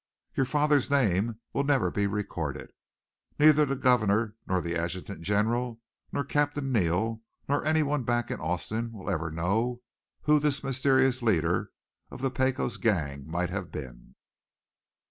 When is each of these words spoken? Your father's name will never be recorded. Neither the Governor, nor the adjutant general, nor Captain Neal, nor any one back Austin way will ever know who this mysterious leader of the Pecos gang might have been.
Your 0.33 0.47
father's 0.47 0.89
name 0.89 1.39
will 1.53 1.63
never 1.63 1.91
be 1.91 2.07
recorded. 2.07 2.71
Neither 3.37 3.65
the 3.65 3.75
Governor, 3.75 4.33
nor 4.47 4.59
the 4.59 4.75
adjutant 4.75 5.21
general, 5.21 5.79
nor 6.11 6.23
Captain 6.23 6.71
Neal, 6.71 7.21
nor 7.47 7.63
any 7.63 7.83
one 7.83 8.01
back 8.03 8.31
Austin 8.31 8.91
way 8.93 8.97
will 8.97 9.11
ever 9.11 9.29
know 9.29 9.81
who 10.23 10.39
this 10.39 10.63
mysterious 10.63 11.21
leader 11.21 11.69
of 12.09 12.19
the 12.23 12.31
Pecos 12.31 12.77
gang 12.77 13.27
might 13.29 13.51
have 13.51 13.71
been. 13.71 14.15